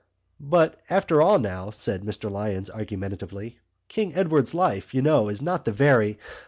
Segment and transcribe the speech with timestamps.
[0.39, 5.63] "But after all now," said Mr Lyons argumentatively, "King Edward's life, you know, is not
[5.63, 6.17] the very...."